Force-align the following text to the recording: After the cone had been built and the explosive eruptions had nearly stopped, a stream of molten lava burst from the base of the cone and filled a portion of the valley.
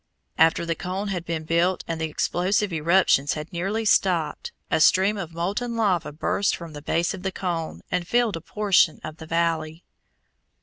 After 0.39 0.65
the 0.65 0.73
cone 0.73 1.09
had 1.09 1.25
been 1.25 1.43
built 1.43 1.83
and 1.87 2.01
the 2.01 2.09
explosive 2.09 2.73
eruptions 2.73 3.33
had 3.33 3.53
nearly 3.53 3.85
stopped, 3.85 4.51
a 4.71 4.81
stream 4.81 5.15
of 5.15 5.31
molten 5.31 5.75
lava 5.77 6.11
burst 6.11 6.55
from 6.55 6.73
the 6.73 6.81
base 6.81 7.13
of 7.13 7.21
the 7.21 7.31
cone 7.31 7.81
and 7.91 8.07
filled 8.07 8.35
a 8.35 8.41
portion 8.41 8.99
of 9.03 9.17
the 9.17 9.27
valley. 9.27 9.83